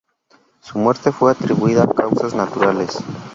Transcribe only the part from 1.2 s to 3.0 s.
atribuida a causas naturales.